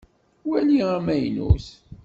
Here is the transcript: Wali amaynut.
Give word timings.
Wali 0.49 0.77
amaynut. 0.91 1.65